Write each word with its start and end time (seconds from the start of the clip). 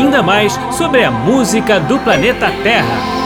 ainda 0.00 0.22
mais 0.22 0.58
sobre 0.72 1.04
a 1.04 1.10
música 1.10 1.78
do 1.78 1.98
planeta 1.98 2.50
Terra. 2.62 3.20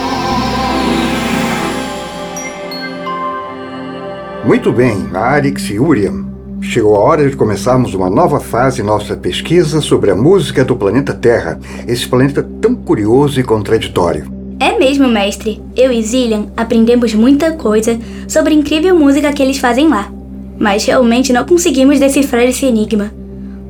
Muito 4.43 4.73
bem, 4.73 5.07
Arix 5.13 5.69
e 5.69 5.79
Uriam. 5.79 6.25
Chegou 6.61 6.95
a 6.97 6.99
hora 6.99 7.29
de 7.29 7.35
começarmos 7.35 7.93
uma 7.93 8.09
nova 8.09 8.41
fase 8.41 8.81
em 8.81 8.85
nossa 8.85 9.15
pesquisa 9.15 9.79
sobre 9.79 10.11
a 10.11 10.15
música 10.15 10.65
do 10.65 10.75
planeta 10.75 11.13
Terra, 11.13 11.57
esse 11.87 12.07
planeta 12.07 12.43
tão 12.61 12.75
curioso 12.75 13.39
e 13.39 13.43
contraditório. 13.43 14.29
É 14.59 14.77
mesmo, 14.77 15.07
mestre. 15.07 15.61
Eu 15.77 15.93
e 15.93 16.01
Zillian 16.01 16.47
aprendemos 16.57 17.13
muita 17.13 17.53
coisa 17.53 17.97
sobre 18.27 18.53
a 18.53 18.57
incrível 18.57 18.99
música 18.99 19.31
que 19.31 19.41
eles 19.41 19.59
fazem 19.59 19.87
lá. 19.87 20.11
Mas 20.59 20.85
realmente 20.85 21.31
não 21.31 21.45
conseguimos 21.45 21.99
decifrar 21.99 22.43
esse 22.43 22.65
enigma. 22.65 23.11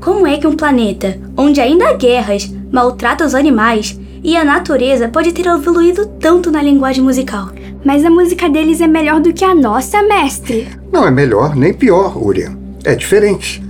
Como 0.02 0.26
é 0.26 0.38
que 0.38 0.48
um 0.48 0.56
planeta, 0.56 1.20
onde 1.36 1.60
ainda 1.60 1.90
há 1.90 1.94
guerras, 1.94 2.55
maltrata 2.76 3.26
os 3.26 3.34
animais 3.34 3.98
e 4.22 4.36
a 4.36 4.44
natureza 4.44 5.08
pode 5.08 5.32
ter 5.32 5.46
evoluído 5.46 6.06
tanto 6.20 6.52
na 6.52 6.62
linguagem 6.62 7.02
musical? 7.02 7.50
Mas 7.86 8.04
a 8.04 8.10
música 8.10 8.50
deles 8.50 8.82
é 8.82 8.88
melhor 8.88 9.22
do 9.22 9.32
que 9.32 9.46
a 9.46 9.56
nossa, 9.56 10.04
mestre. 10.04 10.68
Não 10.92 11.08
é 11.08 11.12
melhor 11.12 11.56
nem 11.56 11.74
pior, 11.74 12.18
Uriam. 12.22 12.58
É 12.84 12.94
diferente. 12.94 13.64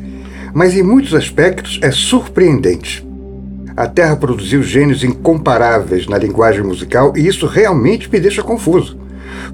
Mas 0.55 0.75
em 0.75 0.81
muitos 0.81 1.13
aspectos 1.13 1.77
é 1.83 1.91
surpreendente. 1.91 3.05
A 3.77 3.85
Terra 3.85 4.15
produziu 4.15 4.63
gênios 4.63 5.03
incomparáveis 5.03 6.07
na 6.07 6.17
linguagem 6.17 6.63
musical 6.63 7.13
e 7.15 7.27
isso 7.27 7.45
realmente 7.45 8.11
me 8.11 8.19
deixa 8.19 8.41
confuso. 8.41 8.97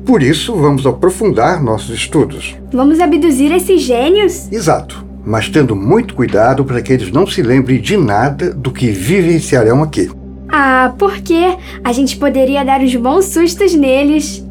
Por 0.06 0.24
isso, 0.24 0.56
vamos 0.56 0.86
aprofundar 0.88 1.62
nossos 1.62 1.94
estudos. 1.94 2.56
Vamos 2.72 3.02
abduzir 3.02 3.52
esses 3.52 3.82
gênios? 3.82 4.50
Exato, 4.50 5.04
mas 5.26 5.50
tendo 5.50 5.76
muito 5.76 6.16
cuidado 6.16 6.66
para 6.66 6.82
que 6.82 6.94
eles 6.94 7.12
não 7.12 7.28
se 7.28 7.42
lembrem 7.42 7.80
de 7.80 7.98
nada 7.98 8.54
do 8.54 8.72
que 8.72 8.92
vivenciarão 8.92 9.84
aqui. 9.84 10.10
Ah, 10.50 10.94
por 10.98 11.18
quê? 11.22 11.56
A 11.84 11.94
gente 11.94 12.18
poderia 12.18 12.64
dar 12.64 12.82
uns 12.82 12.96
bons 12.96 13.26
sustos 13.26 13.74
neles. 13.74 14.46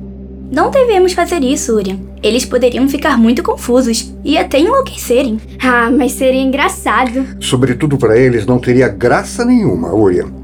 Não 0.50 0.70
devemos 0.70 1.12
fazer 1.12 1.42
isso, 1.44 1.76
Urian. 1.76 1.98
Eles 2.22 2.44
poderiam 2.44 2.88
ficar 2.88 3.16
muito 3.16 3.42
confusos 3.42 4.12
e 4.24 4.36
até 4.36 4.58
enlouquecerem. 4.58 5.38
Ah, 5.62 5.90
mas 5.90 6.12
seria 6.12 6.42
engraçado. 6.42 7.24
Sobretudo 7.38 7.96
para 7.96 8.18
eles 8.18 8.46
não 8.46 8.58
teria 8.58 8.88
graça 8.88 9.44
nenhuma, 9.44 9.94
Urian. 9.94 10.39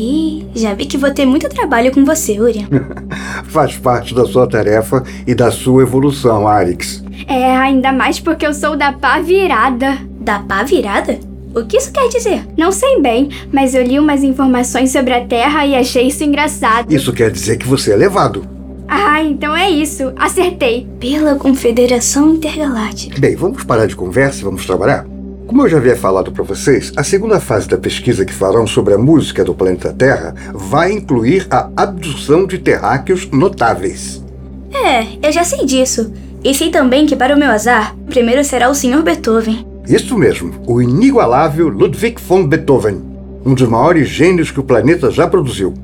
Ih, 0.00 0.46
já 0.54 0.72
vi 0.72 0.86
que 0.86 0.96
vou 0.96 1.12
ter 1.12 1.26
muito 1.26 1.46
trabalho 1.50 1.92
com 1.92 2.06
você, 2.06 2.40
Urian. 2.40 2.66
Faz 3.44 3.76
parte 3.76 4.14
da 4.14 4.24
sua 4.24 4.48
tarefa 4.48 5.04
e 5.26 5.34
da 5.34 5.50
sua 5.50 5.82
evolução, 5.82 6.48
Arix. 6.48 7.04
É, 7.28 7.54
ainda 7.54 7.92
mais 7.92 8.18
porque 8.18 8.46
eu 8.46 8.54
sou 8.54 8.78
da 8.78 8.94
pá 8.94 9.20
virada. 9.20 9.98
Da 10.18 10.38
pá 10.38 10.62
virada? 10.62 11.20
O 11.54 11.66
que 11.66 11.76
isso 11.76 11.92
quer 11.92 12.08
dizer? 12.08 12.46
Não 12.56 12.72
sei 12.72 12.98
bem, 13.02 13.28
mas 13.52 13.74
eu 13.74 13.82
li 13.82 13.98
umas 13.98 14.22
informações 14.22 14.90
sobre 14.90 15.12
a 15.12 15.26
Terra 15.26 15.66
e 15.66 15.74
achei 15.74 16.06
isso 16.06 16.24
engraçado. 16.24 16.90
Isso 16.90 17.12
quer 17.12 17.30
dizer 17.30 17.58
que 17.58 17.68
você 17.68 17.92
é 17.92 17.96
levado. 17.96 18.48
Ah, 18.88 19.22
então 19.22 19.54
é 19.54 19.68
isso. 19.68 20.12
Acertei. 20.16 20.88
Pela 20.98 21.34
Confederação 21.34 22.34
Intergaláctica. 22.34 23.20
Bem, 23.20 23.36
vamos 23.36 23.64
parar 23.64 23.86
de 23.86 23.94
conversa 23.94 24.40
e 24.40 24.44
vamos 24.44 24.64
trabalhar? 24.64 25.06
Como 25.50 25.62
eu 25.62 25.68
já 25.68 25.78
havia 25.78 25.96
falado 25.96 26.30
para 26.30 26.44
vocês, 26.44 26.92
a 26.94 27.02
segunda 27.02 27.40
fase 27.40 27.68
da 27.68 27.76
pesquisa 27.76 28.24
que 28.24 28.32
farão 28.32 28.68
sobre 28.68 28.94
a 28.94 28.98
música 28.98 29.44
do 29.44 29.52
planeta 29.52 29.92
Terra 29.92 30.32
vai 30.54 30.92
incluir 30.92 31.44
a 31.50 31.68
abdução 31.76 32.46
de 32.46 32.56
terráqueos 32.56 33.28
notáveis. 33.32 34.24
É, 34.72 35.18
eu 35.20 35.32
já 35.32 35.42
sei 35.42 35.66
disso. 35.66 36.12
E 36.44 36.54
sei 36.54 36.70
também 36.70 37.04
que, 37.04 37.16
para 37.16 37.34
o 37.34 37.38
meu 37.38 37.50
azar, 37.50 37.96
primeiro 38.06 38.44
será 38.44 38.70
o 38.70 38.74
Sr. 38.76 39.02
Beethoven. 39.02 39.66
Isso 39.88 40.16
mesmo, 40.16 40.54
o 40.68 40.80
inigualável 40.80 41.66
Ludwig 41.66 42.22
von 42.22 42.46
Beethoven, 42.46 43.02
um 43.44 43.52
dos 43.52 43.68
maiores 43.68 44.08
gênios 44.08 44.52
que 44.52 44.60
o 44.60 44.64
planeta 44.64 45.10
já 45.10 45.26
produziu. 45.26 45.74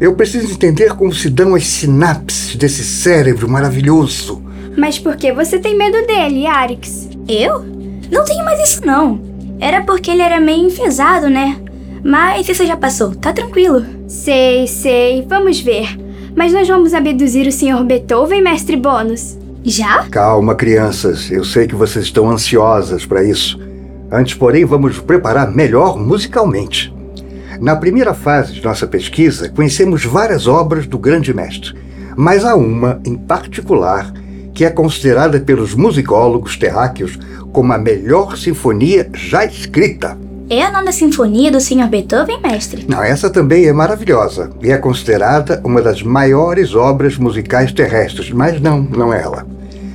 Eu 0.00 0.16
preciso 0.16 0.52
entender 0.52 0.94
como 0.94 1.14
se 1.14 1.30
dão 1.30 1.54
as 1.54 1.64
sinapses 1.64 2.56
desse 2.56 2.82
cérebro 2.82 3.48
maravilhoso. 3.48 4.42
Mas 4.76 4.98
por 4.98 5.14
que 5.14 5.32
você 5.32 5.60
tem 5.60 5.78
medo 5.78 6.04
dele, 6.08 6.44
Arix? 6.44 7.08
Eu? 7.28 7.78
Não 8.10 8.24
tenho 8.24 8.44
mais 8.44 8.60
isso 8.60 8.84
não. 8.84 9.20
Era 9.60 9.82
porque 9.82 10.10
ele 10.10 10.22
era 10.22 10.40
meio 10.40 10.66
enfesado, 10.66 11.28
né? 11.28 11.56
Mas 12.02 12.48
isso 12.48 12.64
já 12.64 12.76
passou, 12.76 13.14
tá 13.14 13.32
tranquilo. 13.32 13.84
Sei, 14.08 14.66
sei. 14.66 15.24
Vamos 15.28 15.60
ver. 15.60 15.98
Mas 16.34 16.52
nós 16.52 16.66
vamos 16.66 16.94
abduzir 16.94 17.46
o 17.46 17.52
Sr. 17.52 17.84
Beethoven, 17.84 18.42
mestre 18.42 18.76
Bônus. 18.76 19.38
Já? 19.62 20.04
Calma, 20.08 20.54
crianças. 20.54 21.30
Eu 21.30 21.44
sei 21.44 21.66
que 21.66 21.74
vocês 21.74 22.06
estão 22.06 22.30
ansiosas 22.30 23.04
para 23.04 23.22
isso. 23.22 23.60
Antes, 24.10 24.34
porém, 24.34 24.64
vamos 24.64 24.96
nos 24.96 25.04
preparar 25.04 25.50
melhor 25.50 25.98
musicalmente. 25.98 26.92
Na 27.60 27.76
primeira 27.76 28.14
fase 28.14 28.54
de 28.54 28.64
nossa 28.64 28.86
pesquisa, 28.86 29.50
conhecemos 29.50 30.04
várias 30.04 30.46
obras 30.46 30.86
do 30.86 30.98
grande 30.98 31.34
mestre, 31.34 31.74
mas 32.16 32.42
há 32.44 32.54
uma, 32.56 32.98
em 33.04 33.14
particular, 33.14 34.10
que 34.54 34.64
é 34.64 34.70
considerada 34.70 35.38
pelos 35.38 35.74
musicólogos 35.74 36.56
terráqueos 36.56 37.18
como 37.52 37.72
a 37.72 37.78
melhor 37.78 38.36
sinfonia 38.36 39.08
já 39.14 39.44
escrita. 39.44 40.16
É 40.48 40.62
a 40.62 40.70
nona 40.72 40.90
sinfonia 40.90 41.52
do 41.52 41.60
Sr. 41.60 41.86
Beethoven, 41.88 42.40
mestre? 42.42 42.84
Não, 42.88 43.02
essa 43.02 43.30
também 43.30 43.66
é 43.66 43.72
maravilhosa 43.72 44.50
e 44.60 44.70
é 44.70 44.76
considerada 44.78 45.60
uma 45.62 45.80
das 45.80 46.02
maiores 46.02 46.74
obras 46.74 47.16
musicais 47.16 47.72
terrestres, 47.72 48.32
mas 48.32 48.60
não, 48.60 48.80
não 48.82 49.14
é 49.14 49.22
ela. 49.22 49.46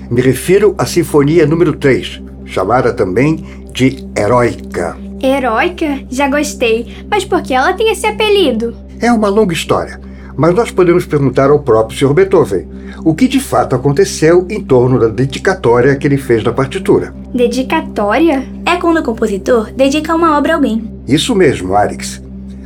Me 0.09 0.21
refiro 0.21 0.73
à 0.77 0.85
Sinfonia 0.85 1.45
número 1.45 1.73
3, 1.73 2.21
chamada 2.45 2.93
também 2.93 3.43
de 3.73 4.07
Heróica. 4.17 4.95
Heróica? 5.21 5.99
Já 6.09 6.29
gostei. 6.29 7.05
Mas 7.09 7.25
por 7.25 7.41
que 7.41 7.53
ela 7.53 7.73
tem 7.73 7.91
esse 7.91 8.05
apelido? 8.05 8.77
É 9.01 9.11
uma 9.11 9.27
longa 9.27 9.53
história, 9.53 9.99
mas 10.37 10.53
nós 10.53 10.71
podemos 10.71 11.05
perguntar 11.05 11.49
ao 11.49 11.59
próprio 11.59 11.97
Sr. 11.97 12.13
Beethoven 12.13 12.67
o 13.03 13.13
que 13.13 13.27
de 13.27 13.39
fato 13.39 13.75
aconteceu 13.75 14.45
em 14.49 14.61
torno 14.61 14.99
da 14.99 15.07
dedicatória 15.07 15.95
que 15.95 16.07
ele 16.07 16.17
fez 16.17 16.43
na 16.43 16.51
partitura. 16.51 17.13
Dedicatória? 17.33 18.43
É 18.65 18.77
quando 18.77 18.97
o 18.97 19.03
compositor 19.03 19.71
dedica 19.71 20.15
uma 20.15 20.37
obra 20.37 20.53
a 20.53 20.55
alguém. 20.55 20.91
Isso 21.07 21.35
mesmo, 21.35 21.75
Arix. 21.75 22.21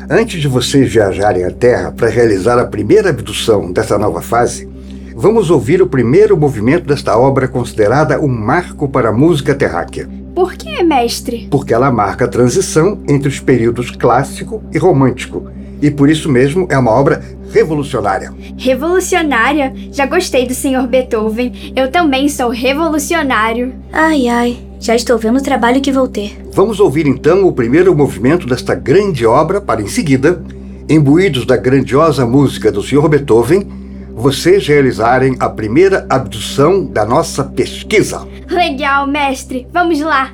Antes 0.09 0.41
de 0.41 0.47
vocês 0.47 0.91
viajarem 0.91 1.43
à 1.43 1.51
Terra 1.51 1.91
para 1.91 2.09
realizar 2.09 2.57
a 2.57 2.65
primeira 2.65 3.09
abdução 3.09 3.71
dessa 3.71 3.97
nova 3.97 4.21
fase, 4.21 4.67
vamos 5.15 5.51
ouvir 5.51 5.81
o 5.81 5.87
primeiro 5.87 6.35
movimento 6.35 6.87
desta 6.87 7.17
obra 7.17 7.47
considerada 7.47 8.19
um 8.19 8.27
marco 8.27 8.87
para 8.87 9.09
a 9.09 9.13
música 9.13 9.53
terráquea. 9.53 10.09
Por 10.33 10.53
que, 10.53 10.81
mestre? 10.83 11.47
Porque 11.51 11.73
ela 11.73 11.91
marca 11.91 12.25
a 12.25 12.27
transição 12.27 12.99
entre 13.07 13.27
os 13.27 13.39
períodos 13.39 13.91
clássico 13.91 14.63
e 14.73 14.77
romântico, 14.77 15.51
e 15.81 15.91
por 15.91 16.09
isso 16.09 16.29
mesmo 16.29 16.65
é 16.69 16.77
uma 16.77 16.91
obra 16.91 17.21
revolucionária. 17.51 18.33
Revolucionária? 18.57 19.73
Já 19.91 20.05
gostei 20.05 20.45
do 20.45 20.53
Sr. 20.53 20.87
Beethoven. 20.87 21.73
Eu 21.75 21.91
também 21.91 22.29
sou 22.29 22.49
revolucionário. 22.49 23.73
Ai, 23.91 24.27
ai, 24.27 24.57
já 24.79 24.95
estou 24.95 25.17
vendo 25.17 25.39
o 25.39 25.43
trabalho 25.43 25.81
que 25.81 25.91
vou 25.91 26.07
ter. 26.07 26.37
Vamos 26.53 26.79
ouvir 26.79 27.05
então 27.07 27.45
o 27.45 27.53
primeiro 27.53 27.95
movimento 27.95 28.47
desta 28.47 28.73
grande 28.73 29.25
obra 29.25 29.59
para 29.59 29.81
em 29.81 29.87
seguida, 29.87 30.43
imbuídos 30.89 31.45
da 31.45 31.57
grandiosa 31.57 32.25
música 32.25 32.71
do 32.71 32.81
Sr. 32.81 33.07
Beethoven, 33.07 33.67
vocês 34.15 34.67
realizarem 34.67 35.35
a 35.39 35.49
primeira 35.49 36.05
abdução 36.09 36.85
da 36.85 37.05
nossa 37.05 37.43
pesquisa. 37.43 38.27
Legal, 38.49 39.07
mestre. 39.07 39.65
Vamos 39.71 40.01
lá. 40.01 40.33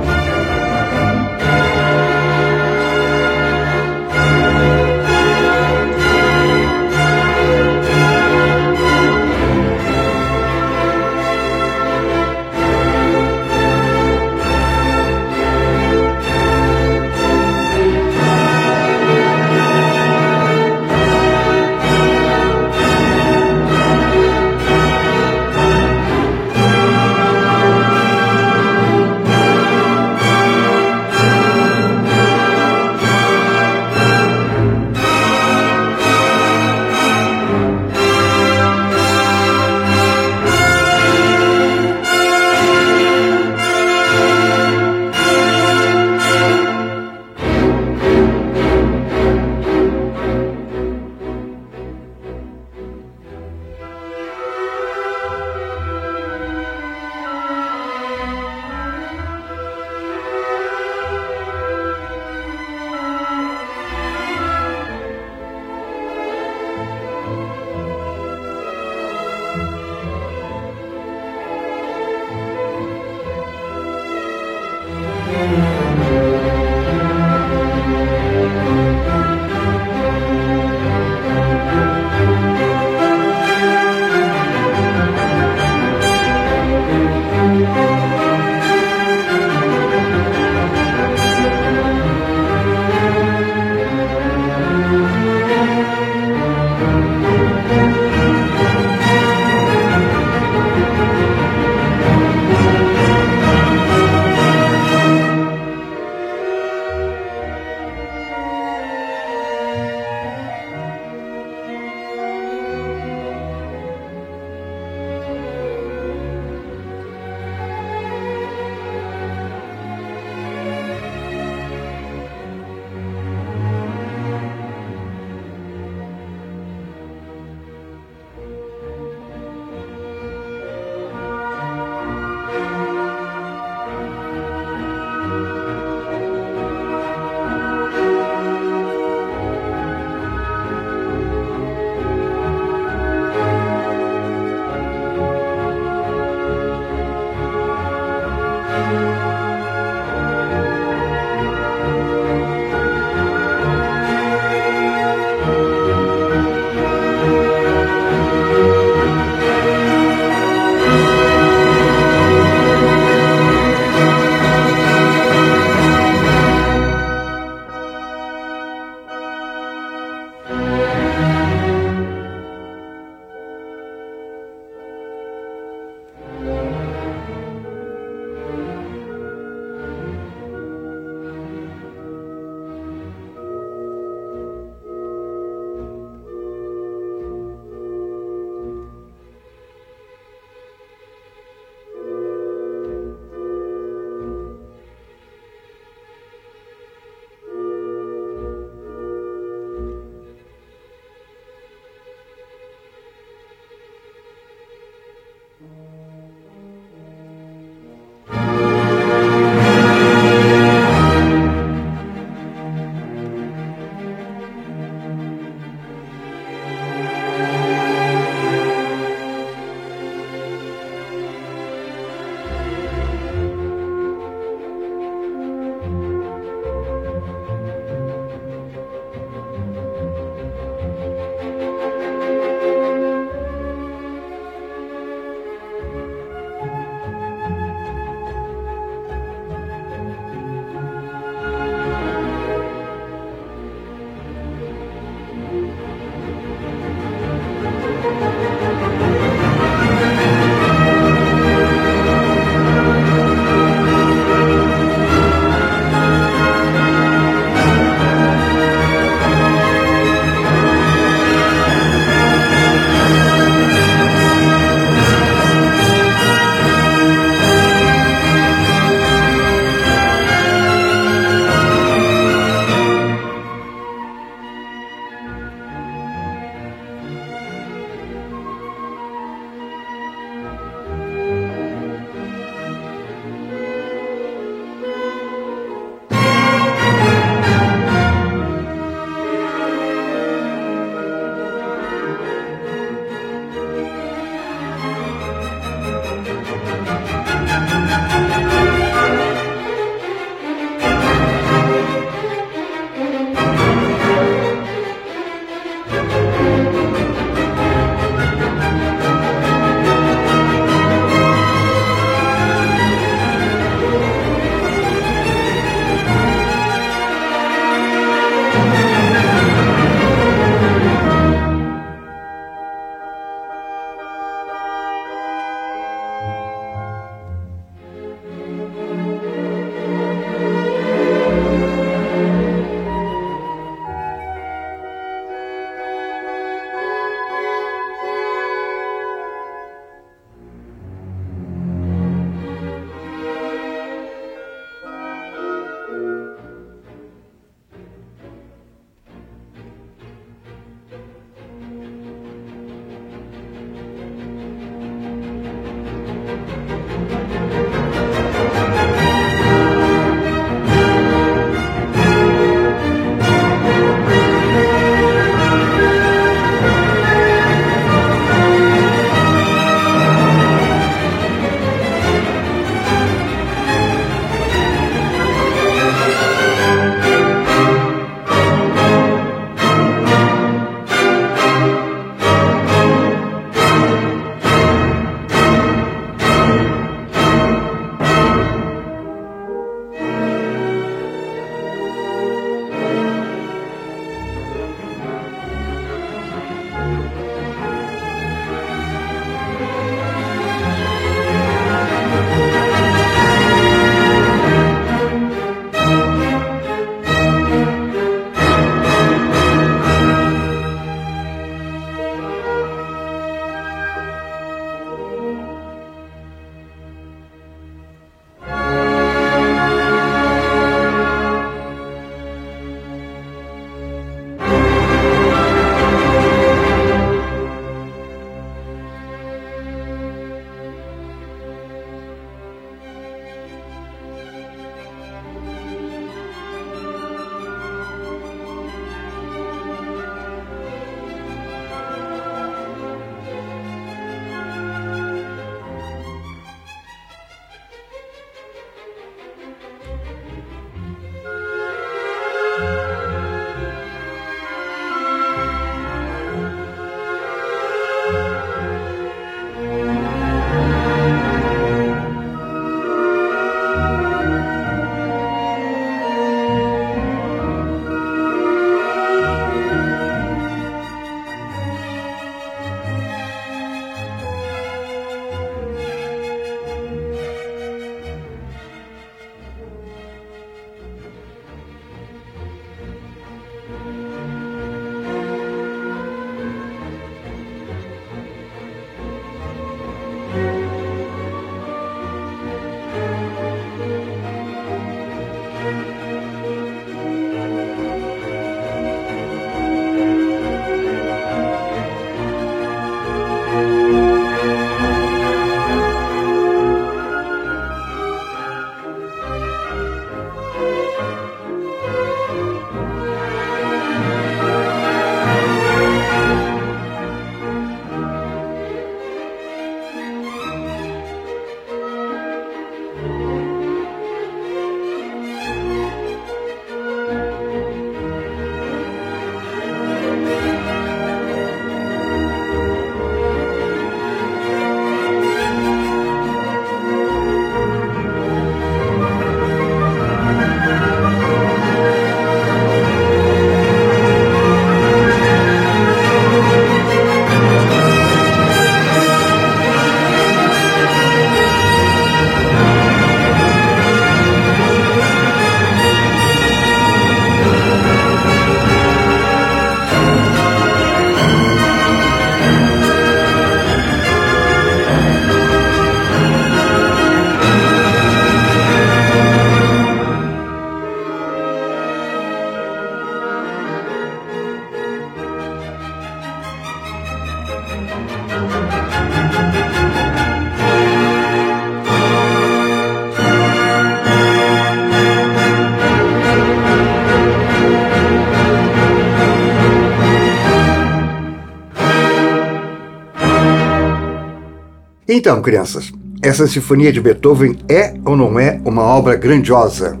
Então, 595.14 595.42
crianças, 595.42 595.92
essa 596.22 596.46
sinfonia 596.46 596.90
de 596.90 596.98
Beethoven 596.98 597.58
é 597.68 597.92
ou 598.02 598.16
não 598.16 598.40
é 598.40 598.58
uma 598.64 598.82
obra 598.82 599.14
grandiosa? 599.14 600.00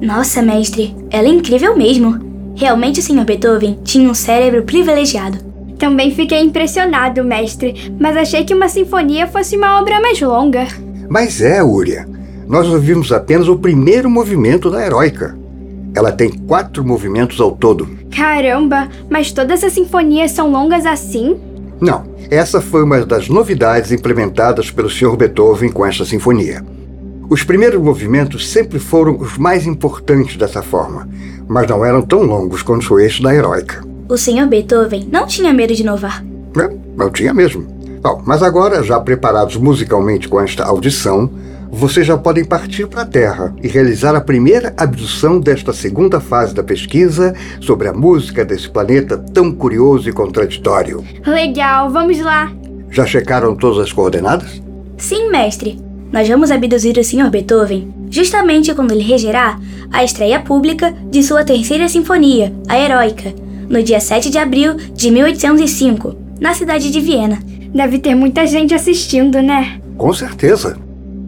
Nossa, 0.00 0.40
mestre, 0.40 0.96
ela 1.10 1.28
é 1.28 1.30
incrível 1.30 1.76
mesmo. 1.76 2.54
Realmente 2.56 3.00
o 3.00 3.02
Sr. 3.02 3.26
Beethoven 3.26 3.78
tinha 3.84 4.08
um 4.08 4.14
cérebro 4.14 4.62
privilegiado. 4.62 5.36
Também 5.78 6.10
fiquei 6.10 6.40
impressionado, 6.40 7.22
mestre, 7.22 7.92
mas 8.00 8.16
achei 8.16 8.44
que 8.44 8.54
uma 8.54 8.66
sinfonia 8.66 9.26
fosse 9.26 9.58
uma 9.58 9.78
obra 9.78 10.00
mais 10.00 10.18
longa. 10.22 10.66
Mas 11.06 11.42
é, 11.42 11.62
Uria. 11.62 12.08
Nós 12.48 12.66
ouvimos 12.66 13.12
apenas 13.12 13.48
o 13.48 13.58
primeiro 13.58 14.08
movimento 14.08 14.70
da 14.70 14.86
heróica. 14.86 15.38
Ela 15.94 16.12
tem 16.12 16.30
quatro 16.30 16.82
movimentos 16.82 17.38
ao 17.42 17.52
todo. 17.52 17.86
Caramba, 18.10 18.88
mas 19.10 19.32
todas 19.32 19.62
as 19.62 19.74
sinfonias 19.74 20.30
são 20.30 20.50
longas 20.50 20.86
assim? 20.86 21.36
Não, 21.78 22.04
essa 22.30 22.60
foi 22.60 22.82
uma 22.82 23.04
das 23.04 23.28
novidades 23.28 23.92
implementadas 23.92 24.70
pelo 24.70 24.90
Sr. 24.90 25.16
Beethoven 25.16 25.70
com 25.70 25.86
esta 25.86 26.04
sinfonia. 26.04 26.64
Os 27.28 27.42
primeiros 27.42 27.80
movimentos 27.80 28.48
sempre 28.50 28.78
foram 28.78 29.16
os 29.18 29.36
mais 29.36 29.66
importantes 29.66 30.36
dessa 30.36 30.62
forma, 30.62 31.08
mas 31.48 31.68
não 31.68 31.84
eram 31.84 32.02
tão 32.02 32.22
longos 32.22 32.62
quanto 32.62 32.98
este 33.00 33.22
da 33.22 33.34
heróica. 33.34 33.84
O 34.08 34.16
Sr. 34.16 34.46
Beethoven 34.46 35.08
não 35.10 35.26
tinha 35.26 35.52
medo 35.52 35.74
de 35.74 35.82
inovar. 35.82 36.24
É, 36.56 36.76
não 36.96 37.10
tinha 37.10 37.34
mesmo. 37.34 37.66
Bom, 38.00 38.22
mas 38.24 38.42
agora, 38.42 38.82
já 38.82 39.00
preparados 39.00 39.56
musicalmente 39.56 40.28
com 40.28 40.40
esta 40.40 40.64
audição, 40.64 41.28
vocês 41.76 42.06
já 42.06 42.16
podem 42.16 42.42
partir 42.42 42.86
para 42.86 43.02
a 43.02 43.06
Terra 43.06 43.54
e 43.62 43.68
realizar 43.68 44.16
a 44.16 44.20
primeira 44.20 44.72
abdução 44.78 45.38
desta 45.38 45.74
segunda 45.74 46.18
fase 46.20 46.54
da 46.54 46.62
pesquisa 46.64 47.34
sobre 47.60 47.86
a 47.86 47.92
música 47.92 48.46
desse 48.46 48.66
planeta 48.66 49.18
tão 49.18 49.52
curioso 49.52 50.08
e 50.08 50.12
contraditório. 50.12 51.04
Legal, 51.26 51.90
vamos 51.90 52.18
lá. 52.18 52.50
Já 52.90 53.04
checaram 53.04 53.54
todas 53.54 53.78
as 53.78 53.92
coordenadas? 53.92 54.62
Sim, 54.96 55.30
mestre. 55.30 55.78
Nós 56.10 56.26
vamos 56.26 56.50
abduzir 56.50 56.96
o 56.96 57.04
Sr. 57.04 57.28
Beethoven 57.28 57.92
justamente 58.10 58.74
quando 58.74 58.92
ele 58.92 59.02
regerá 59.02 59.58
a 59.92 60.02
estreia 60.02 60.40
pública 60.40 60.94
de 61.10 61.22
sua 61.22 61.44
terceira 61.44 61.88
sinfonia, 61.90 62.54
a 62.68 62.78
Heróica, 62.78 63.34
no 63.68 63.82
dia 63.82 64.00
7 64.00 64.30
de 64.30 64.38
abril 64.38 64.76
de 64.94 65.10
1805, 65.10 66.16
na 66.40 66.54
cidade 66.54 66.90
de 66.90 67.00
Viena. 67.00 67.38
Deve 67.74 67.98
ter 67.98 68.14
muita 68.14 68.46
gente 68.46 68.72
assistindo, 68.72 69.42
né? 69.42 69.78
Com 69.98 70.14
certeza. 70.14 70.85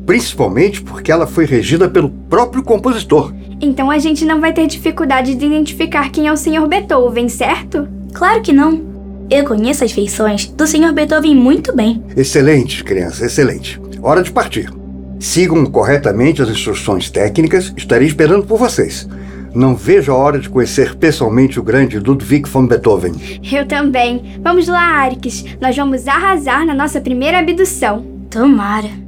Principalmente 0.08 0.80
porque 0.80 1.12
ela 1.12 1.26
foi 1.26 1.44
regida 1.44 1.86
pelo 1.86 2.08
próprio 2.08 2.62
compositor. 2.62 3.30
Então 3.60 3.90
a 3.90 3.98
gente 3.98 4.24
não 4.24 4.40
vai 4.40 4.54
ter 4.54 4.66
dificuldade 4.66 5.34
de 5.34 5.44
identificar 5.44 6.10
quem 6.10 6.26
é 6.26 6.32
o 6.32 6.36
Sr. 6.36 6.66
Beethoven, 6.66 7.28
certo? 7.28 7.86
Claro 8.14 8.40
que 8.40 8.50
não. 8.50 8.80
Eu 9.28 9.44
conheço 9.44 9.84
as 9.84 9.92
feições 9.92 10.46
do 10.46 10.66
Sr. 10.66 10.94
Beethoven 10.94 11.34
muito 11.34 11.76
bem. 11.76 12.02
Excelente, 12.16 12.82
criança, 12.82 13.26
excelente. 13.26 13.78
Hora 14.02 14.22
de 14.22 14.32
partir. 14.32 14.72
Sigam 15.20 15.66
corretamente 15.66 16.40
as 16.40 16.48
instruções 16.48 17.10
técnicas, 17.10 17.70
estarei 17.76 18.08
esperando 18.08 18.46
por 18.46 18.58
vocês. 18.58 19.06
Não 19.54 19.76
vejo 19.76 20.10
a 20.10 20.16
hora 20.16 20.38
de 20.38 20.48
conhecer 20.48 20.94
pessoalmente 20.94 21.60
o 21.60 21.62
grande 21.62 21.98
Ludwig 21.98 22.48
von 22.48 22.66
Beethoven. 22.66 23.12
Eu 23.52 23.66
também. 23.66 24.40
Vamos 24.42 24.68
lá, 24.68 25.02
Arix. 25.02 25.44
Nós 25.60 25.76
vamos 25.76 26.08
arrasar 26.08 26.64
na 26.64 26.72
nossa 26.72 26.98
primeira 26.98 27.40
abdução. 27.40 28.06
Tomara. 28.30 29.07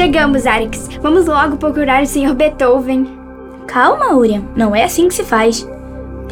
Chegamos, 0.00 0.46
Arix. 0.46 0.88
Vamos 1.02 1.26
logo 1.26 1.58
procurar 1.58 2.02
o 2.02 2.06
Sr. 2.06 2.32
Beethoven. 2.34 3.06
Calma, 3.66 4.14
Urian. 4.14 4.44
Não 4.56 4.74
é 4.74 4.82
assim 4.82 5.08
que 5.08 5.14
se 5.14 5.22
faz. 5.22 5.68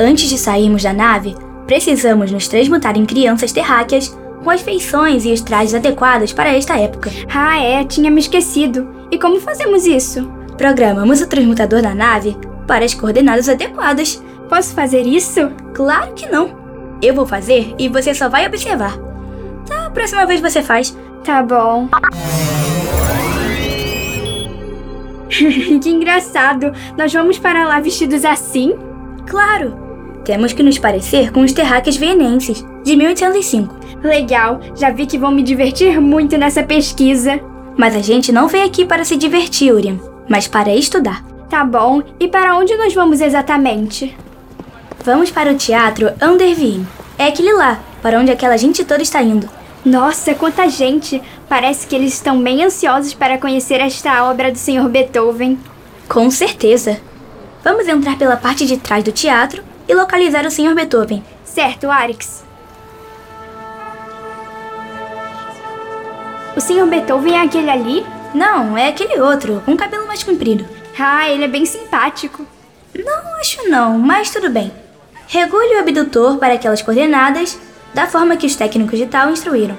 Antes 0.00 0.30
de 0.30 0.38
sairmos 0.38 0.82
da 0.82 0.94
nave, 0.94 1.36
precisamos 1.66 2.32
nos 2.32 2.48
transmutar 2.48 2.96
em 2.96 3.04
crianças 3.04 3.52
terráqueas 3.52 4.18
com 4.42 4.48
as 4.48 4.62
feições 4.62 5.26
e 5.26 5.32
os 5.34 5.42
trajes 5.42 5.74
adequados 5.74 6.32
para 6.32 6.56
esta 6.56 6.78
época. 6.78 7.10
Ah, 7.28 7.62
é, 7.62 7.84
tinha 7.84 8.10
me 8.10 8.20
esquecido. 8.20 8.88
E 9.10 9.18
como 9.18 9.38
fazemos 9.38 9.84
isso? 9.84 10.26
Programamos 10.56 11.20
o 11.20 11.28
transmutador 11.28 11.82
da 11.82 11.94
nave 11.94 12.38
para 12.66 12.86
as 12.86 12.94
coordenadas 12.94 13.50
adequadas. 13.50 14.24
Posso 14.48 14.74
fazer 14.74 15.02
isso? 15.02 15.50
Claro 15.74 16.14
que 16.14 16.26
não. 16.26 16.56
Eu 17.02 17.14
vou 17.14 17.26
fazer 17.26 17.74
e 17.78 17.86
você 17.86 18.14
só 18.14 18.30
vai 18.30 18.46
observar. 18.46 18.96
Tá, 19.66 19.88
a 19.88 19.90
próxima 19.90 20.24
vez 20.24 20.40
você 20.40 20.62
faz. 20.62 20.96
Tá 21.22 21.42
bom. 21.42 21.86
que 25.80 25.90
engraçado! 25.90 26.72
Nós 26.96 27.12
vamos 27.12 27.38
para 27.38 27.66
lá 27.66 27.80
vestidos 27.80 28.24
assim? 28.24 28.74
Claro! 29.26 29.88
Temos 30.24 30.52
que 30.52 30.62
nos 30.62 30.78
parecer 30.78 31.32
com 31.32 31.40
os 31.40 31.52
terráqueos 31.52 31.96
vienenses, 31.96 32.64
de 32.84 32.96
1805. 32.96 33.74
Legal, 34.02 34.60
já 34.74 34.90
vi 34.90 35.06
que 35.06 35.18
vão 35.18 35.30
me 35.30 35.42
divertir 35.42 36.00
muito 36.00 36.36
nessa 36.36 36.62
pesquisa. 36.62 37.40
Mas 37.76 37.94
a 37.94 38.00
gente 38.00 38.32
não 38.32 38.48
veio 38.48 38.66
aqui 38.66 38.84
para 38.84 39.04
se 39.04 39.16
divertir, 39.16 39.72
Urian, 39.72 39.98
mas 40.28 40.48
para 40.48 40.74
estudar. 40.74 41.24
Tá 41.48 41.64
bom, 41.64 42.02
e 42.20 42.28
para 42.28 42.56
onde 42.56 42.76
nós 42.76 42.92
vamos 42.92 43.20
exatamente? 43.20 44.16
Vamos 45.04 45.30
para 45.30 45.50
o 45.50 45.54
Teatro 45.54 46.10
Anderveen. 46.20 46.86
É 47.16 47.28
aquele 47.28 47.52
lá, 47.52 47.80
para 48.02 48.18
onde 48.18 48.30
aquela 48.30 48.56
gente 48.56 48.84
toda 48.84 49.02
está 49.02 49.22
indo. 49.22 49.48
Nossa, 49.84 50.34
quanta 50.34 50.68
gente! 50.68 51.22
Parece 51.48 51.86
que 51.86 51.96
eles 51.96 52.12
estão 52.12 52.42
bem 52.42 52.62
ansiosos 52.62 53.14
para 53.14 53.38
conhecer 53.38 53.80
esta 53.80 54.24
obra 54.24 54.52
do 54.52 54.58
Sr. 54.58 54.88
Beethoven. 54.88 55.58
Com 56.06 56.30
certeza. 56.30 57.00
Vamos 57.64 57.88
entrar 57.88 58.18
pela 58.18 58.36
parte 58.36 58.66
de 58.66 58.76
trás 58.76 59.02
do 59.02 59.12
teatro 59.12 59.62
e 59.88 59.94
localizar 59.94 60.44
o 60.44 60.50
Sr. 60.50 60.74
Beethoven. 60.74 61.24
Certo, 61.44 61.90
Arix. 61.90 62.44
O 66.54 66.60
Sr. 66.60 66.86
Beethoven 66.86 67.34
é 67.34 67.42
aquele 67.42 67.70
ali? 67.70 68.06
Não, 68.34 68.76
é 68.76 68.88
aquele 68.88 69.18
outro, 69.20 69.62
com 69.64 69.76
cabelo 69.76 70.06
mais 70.06 70.22
comprido. 70.22 70.66
Ah, 70.98 71.30
ele 71.30 71.44
é 71.44 71.48
bem 71.48 71.64
simpático. 71.64 72.44
Não 72.94 73.36
acho 73.40 73.68
não, 73.70 73.98
mas 73.98 74.30
tudo 74.30 74.50
bem. 74.50 74.70
Regule 75.28 75.76
o 75.76 75.80
abdutor 75.80 76.36
para 76.36 76.54
aquelas 76.54 76.82
coordenadas 76.82 77.58
da 77.94 78.06
forma 78.06 78.36
que 78.36 78.46
os 78.46 78.56
técnicos 78.56 78.98
de 78.98 79.06
tal 79.06 79.30
instruíram. 79.30 79.76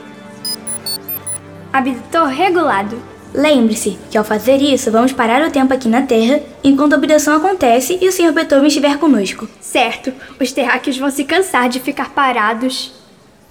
Abdutor 1.72 2.28
regulado. 2.28 3.00
Lembre-se 3.34 3.98
que 4.10 4.18
ao 4.18 4.24
fazer 4.24 4.58
isso, 4.58 4.92
vamos 4.92 5.14
parar 5.14 5.48
o 5.48 5.52
tempo 5.52 5.72
aqui 5.72 5.88
na 5.88 6.02
Terra 6.02 6.42
enquanto 6.64 6.94
a 6.94 6.96
abdução 6.96 7.38
acontece 7.38 8.00
e 8.02 8.08
o 8.08 8.12
Sr. 8.12 8.32
Beethoven 8.32 8.68
estiver 8.68 8.98
conosco. 8.98 9.48
Certo, 9.62 10.12
os 10.40 10.52
terráqueos 10.52 10.98
vão 10.98 11.12
se 11.12 11.24
cansar 11.24 11.70
de 11.70 11.80
ficar 11.80 12.10
parados. 12.10 12.92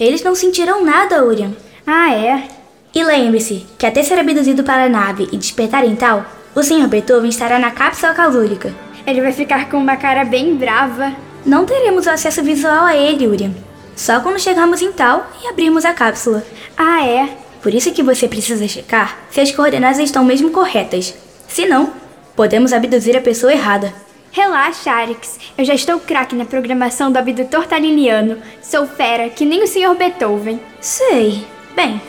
Eles 0.00 0.22
não 0.22 0.34
sentiram 0.34 0.84
nada, 0.84 1.24
Urian. 1.24 1.52
Ah, 1.86 2.12
é? 2.12 2.48
E 2.92 3.04
lembre-se 3.04 3.66
que 3.78 3.86
até 3.86 4.02
ser 4.02 4.18
abduzido 4.18 4.64
para 4.64 4.84
a 4.84 4.88
nave 4.88 5.28
e 5.30 5.36
despertar 5.36 5.84
em 5.84 5.94
tal, 5.94 6.26
o 6.56 6.62
Sr. 6.62 6.88
Beethoven 6.88 7.30
estará 7.30 7.58
na 7.58 7.70
cápsula 7.70 8.14
calúrica. 8.14 8.74
Ele 9.06 9.20
vai 9.20 9.32
ficar 9.32 9.70
com 9.70 9.78
uma 9.78 9.96
cara 9.96 10.24
bem 10.24 10.56
brava. 10.56 11.12
Não 11.46 11.64
teremos 11.64 12.08
acesso 12.08 12.42
visual 12.42 12.84
a 12.84 12.96
ele, 12.96 13.28
Urian. 13.28 13.52
Só 13.94 14.20
quando 14.20 14.40
chegarmos 14.40 14.82
em 14.82 14.90
tal 14.90 15.30
e 15.42 15.48
abrirmos 15.48 15.84
a 15.84 15.94
cápsula. 15.94 16.44
Ah, 16.76 17.06
é? 17.06 17.28
Por 17.62 17.74
isso 17.74 17.92
que 17.92 18.02
você 18.02 18.28
precisa 18.28 18.68
checar 18.68 19.18
se 19.30 19.40
as 19.40 19.50
coordenadas 19.50 19.98
estão 19.98 20.24
mesmo 20.24 20.50
corretas. 20.50 21.14
Se 21.48 21.66
não, 21.66 21.92
podemos 22.36 22.72
abduzir 22.72 23.16
a 23.16 23.20
pessoa 23.20 23.52
errada. 23.52 23.92
Relaxa, 24.30 24.90
Arix. 24.92 25.38
Eu 25.56 25.64
já 25.64 25.74
estou 25.74 25.98
craque 25.98 26.36
na 26.36 26.44
programação 26.44 27.10
do 27.10 27.16
abdutor 27.18 27.66
taliniano. 27.66 28.38
Sou 28.62 28.86
fera, 28.86 29.28
que 29.28 29.44
nem 29.44 29.62
o 29.62 29.66
Sr. 29.66 29.96
Beethoven. 29.96 30.60
Sei. 30.80 31.44
Bem, 31.74 32.00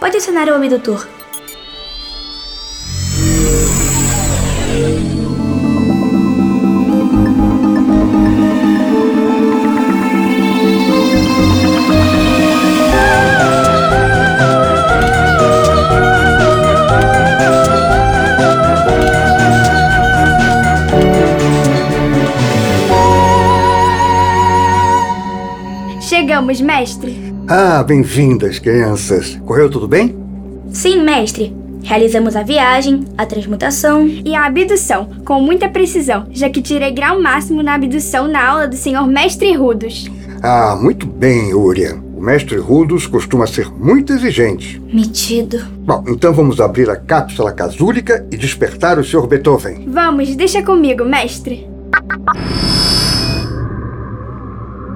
pode 0.00 0.16
acionar 0.16 0.48
o 0.48 0.54
abdutor. 0.54 1.06
Chegamos, 26.40 26.60
mestre. 26.62 27.34
Ah, 27.46 27.82
bem-vindas, 27.82 28.58
crianças. 28.58 29.38
Correu 29.44 29.68
tudo 29.68 29.86
bem? 29.86 30.16
Sim, 30.70 31.02
mestre. 31.02 31.54
Realizamos 31.82 32.34
a 32.34 32.42
viagem, 32.42 33.04
a 33.18 33.26
transmutação. 33.26 34.06
E 34.06 34.34
a 34.34 34.46
abdução, 34.46 35.10
com 35.26 35.38
muita 35.42 35.68
precisão, 35.68 36.26
já 36.30 36.48
que 36.48 36.62
tirei 36.62 36.92
grau 36.92 37.20
máximo 37.20 37.62
na 37.62 37.74
abdução 37.74 38.26
na 38.26 38.42
aula 38.42 38.66
do 38.66 38.74
senhor 38.74 39.06
Mestre 39.06 39.52
Rudos. 39.54 40.10
Ah, 40.42 40.78
muito 40.80 41.06
bem, 41.06 41.52
Urian. 41.52 42.00
O 42.16 42.22
mestre 42.22 42.56
Rudos 42.56 43.06
costuma 43.06 43.46
ser 43.46 43.70
muito 43.70 44.14
exigente. 44.14 44.80
Metido. 44.90 45.58
Bom, 45.80 46.04
então 46.08 46.32
vamos 46.32 46.58
abrir 46.58 46.88
a 46.88 46.96
cápsula 46.96 47.52
casúlica 47.52 48.26
e 48.32 48.36
despertar 48.38 48.98
o 48.98 49.04
Sr. 49.04 49.26
Beethoven. 49.26 49.86
Vamos, 49.88 50.34
deixa 50.34 50.62
comigo, 50.62 51.04
mestre. 51.04 51.68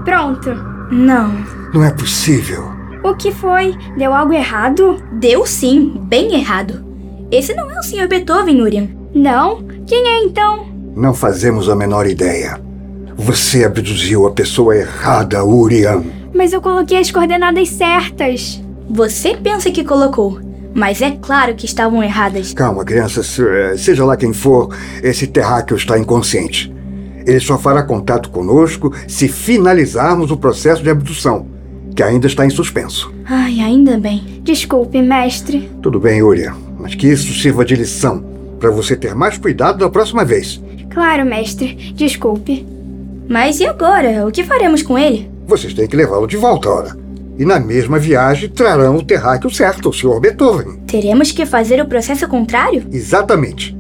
Pronto. 0.07 0.74
Não. 0.91 1.33
Não 1.73 1.85
é 1.85 1.91
possível. 1.91 2.73
O 3.03 3.15
que 3.15 3.31
foi? 3.33 3.75
Deu 3.97 4.15
algo 4.15 4.33
errado? 4.33 5.03
Deu 5.13 5.45
sim, 5.47 5.93
bem 6.05 6.35
errado. 6.35 6.85
Esse 7.31 7.55
não 7.55 7.71
é 7.71 7.79
o 7.79 7.83
Sr. 7.83 8.09
Beethoven, 8.09 8.63
Urian. 8.63 8.89
Não? 9.15 9.63
Quem 9.87 10.07
é 10.07 10.25
então? 10.25 10.67
Não 10.97 11.13
fazemos 11.15 11.69
a 11.69 11.75
menor 11.77 12.07
ideia. 12.07 12.61
Você 13.17 13.65
abduziu 13.65 14.27
a 14.27 14.31
pessoa 14.33 14.77
errada, 14.77 15.45
Urian. 15.45 16.03
Mas 16.35 16.53
eu 16.53 16.61
coloquei 16.61 16.99
as 16.99 17.11
coordenadas 17.11 17.69
certas. 17.69 18.61
Você 18.89 19.37
pensa 19.37 19.71
que 19.71 19.85
colocou, 19.85 20.41
mas 20.75 21.01
é 21.01 21.13
claro 21.13 21.55
que 21.55 21.65
estavam 21.67 22.03
erradas. 22.03 22.53
Calma, 22.53 22.85
crianças. 22.85 23.39
eh, 23.39 23.77
Seja 23.77 24.05
lá 24.05 24.17
quem 24.17 24.33
for, 24.33 24.75
esse 25.03 25.27
terráqueo 25.27 25.77
está 25.77 25.99
inconsciente. 25.99 26.74
Ele 27.27 27.41
só 27.41 27.59
fará 27.59 27.83
contato 27.83 28.31
conosco 28.31 28.93
se 29.09 29.29
finalizarmos 29.29 30.31
o 30.31 30.37
processo 30.37 30.83
de 30.83 30.91
abdução, 30.91 31.47
que 31.95 32.03
ainda 32.03 32.27
está 32.27 32.45
em 32.45 32.51
suspenso. 32.51 33.13
Ai, 33.25 33.61
ainda 33.61 33.99
bem. 33.99 34.41
Desculpe, 34.43 35.01
mestre. 35.01 35.71
Tudo 35.83 35.99
bem, 35.99 36.23
Urian, 36.23 36.55
mas 36.79 36.95
que 36.95 37.09
isso 37.09 37.33
sirva 37.41 37.65
de 37.65 37.77
lição 37.77 38.25
para 38.61 38.71
você 38.71 38.97
ter 38.97 39.15
mais 39.15 39.39
cuidado 39.39 39.79
da 39.79 39.89
próxima 39.89 40.25
vez. 40.25 40.63
Claro, 40.91 41.25
mestre. 41.25 41.93
Desculpe. 41.95 42.67
Mas 43.29 43.61
e 43.61 43.67
agora? 43.67 44.27
O 44.27 44.31
que 44.31 44.45
faremos 44.45 44.83
com 44.83 44.99
ele? 44.99 45.31
Vocês 45.47 45.75
têm 45.75 45.89
que 45.89 45.97
levá-lo 45.97 46.27
de 46.27 46.37
volta, 46.37 46.69
ora. 46.69 46.97
E 47.39 47.45
na 47.45 47.59
mesma 47.59 47.99
viagem 47.99 48.49
trarão 48.49 48.97
o 48.97 49.03
terráqueo 49.03 49.51
certo, 49.51 49.89
o 49.89 49.93
Sr. 49.93 50.21
Beethoven. 50.21 50.77
Teremos 50.87 51.33
que 51.33 51.45
fazer 51.45 51.81
o 51.81 51.87
processo 51.87 52.29
contrário? 52.29 52.85
Exatamente. 52.93 53.77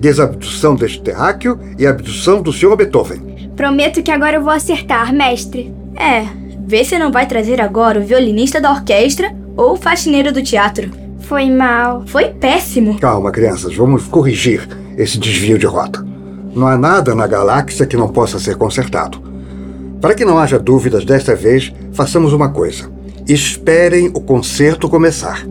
Desabdução 0.00 0.74
deste 0.74 1.02
terráqueo 1.02 1.60
e 1.78 1.86
abdução 1.86 2.40
do 2.40 2.50
Sr. 2.50 2.74
Beethoven. 2.74 3.50
Prometo 3.54 4.02
que 4.02 4.10
agora 4.10 4.36
eu 4.36 4.42
vou 4.42 4.52
acertar, 4.52 5.12
mestre. 5.12 5.74
É, 5.94 6.24
vê 6.66 6.82
se 6.82 6.98
não 6.98 7.12
vai 7.12 7.26
trazer 7.26 7.60
agora 7.60 8.00
o 8.00 8.02
violinista 8.02 8.58
da 8.62 8.70
orquestra 8.70 9.30
ou 9.54 9.74
o 9.74 9.76
faxineiro 9.76 10.32
do 10.32 10.42
teatro. 10.42 10.90
Foi 11.20 11.50
mal. 11.50 12.02
Foi 12.06 12.30
péssimo. 12.30 12.98
Calma, 12.98 13.30
crianças, 13.30 13.76
vamos 13.76 14.04
corrigir 14.04 14.66
esse 14.96 15.18
desvio 15.18 15.58
de 15.58 15.66
rota. 15.66 16.02
Não 16.54 16.66
há 16.66 16.78
nada 16.78 17.14
na 17.14 17.26
galáxia 17.26 17.84
que 17.84 17.96
não 17.96 18.08
possa 18.08 18.38
ser 18.38 18.56
consertado. 18.56 19.20
Para 20.00 20.14
que 20.14 20.24
não 20.24 20.38
haja 20.38 20.58
dúvidas 20.58 21.04
desta 21.04 21.36
vez, 21.36 21.72
façamos 21.92 22.32
uma 22.32 22.48
coisa. 22.48 22.90
Esperem 23.28 24.08
o 24.14 24.20
concerto 24.20 24.88
começar. 24.88 25.46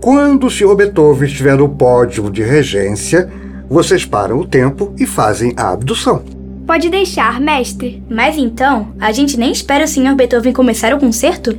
Quando 0.00 0.46
o 0.46 0.50
Sr. 0.50 0.74
Beethoven 0.74 1.28
estiver 1.28 1.58
no 1.58 1.68
pódio 1.68 2.30
de 2.30 2.42
regência, 2.42 3.30
vocês 3.68 4.04
param 4.04 4.38
o 4.38 4.46
tempo 4.46 4.94
e 4.98 5.06
fazem 5.06 5.52
a 5.56 5.70
abdução. 5.70 6.22
Pode 6.66 6.88
deixar, 6.88 7.40
mestre. 7.40 8.02
Mas 8.10 8.36
então, 8.36 8.88
a 8.98 9.12
gente 9.12 9.36
nem 9.36 9.52
espera 9.52 9.84
o 9.84 9.88
Sr. 9.88 10.14
Beethoven 10.16 10.52
começar 10.52 10.92
o 10.94 10.98
concerto? 10.98 11.56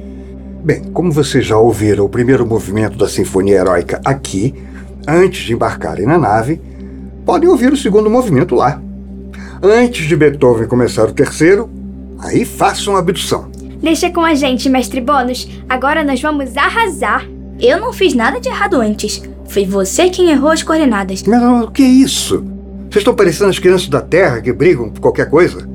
Bem, 0.63 0.83
como 0.91 1.11
vocês 1.11 1.45
já 1.45 1.57
ouviram 1.57 2.03
o 2.05 2.09
primeiro 2.09 2.45
movimento 2.45 2.97
da 2.97 3.07
Sinfonia 3.07 3.57
Heróica 3.57 4.01
aqui, 4.03 4.53
antes 5.07 5.45
de 5.45 5.53
embarcarem 5.53 6.05
na 6.05 6.17
nave, 6.17 6.61
podem 7.25 7.47
ouvir 7.47 7.71
o 7.71 7.77
segundo 7.77 8.09
movimento 8.09 8.53
lá. 8.53 8.81
Antes 9.61 10.05
de 10.05 10.15
Beethoven 10.15 10.67
começar 10.67 11.05
o 11.05 11.13
terceiro, 11.13 11.69
aí 12.19 12.43
façam 12.43 12.95
a 12.95 12.99
abdução. 12.99 13.49
Deixa 13.81 14.09
com 14.09 14.21
a 14.21 14.33
gente, 14.33 14.69
mestre 14.69 14.99
Bônus. 14.99 15.47
Agora 15.69 16.03
nós 16.03 16.21
vamos 16.21 16.57
arrasar. 16.57 17.25
Eu 17.59 17.79
não 17.79 17.93
fiz 17.93 18.13
nada 18.13 18.39
de 18.39 18.49
errado 18.49 18.75
antes. 18.75 19.21
Foi 19.47 19.65
você 19.65 20.09
quem 20.09 20.29
errou 20.29 20.51
as 20.51 20.63
coordenadas. 20.63 21.23
Não, 21.23 21.63
o 21.63 21.71
que 21.71 21.83
é 21.83 21.87
isso? 21.87 22.43
Vocês 22.89 22.97
estão 22.97 23.15
parecendo 23.15 23.49
as 23.49 23.59
crianças 23.59 23.87
da 23.87 24.01
Terra 24.01 24.41
que 24.41 24.51
brigam 24.51 24.89
por 24.89 25.01
qualquer 25.01 25.29
coisa? 25.29 25.67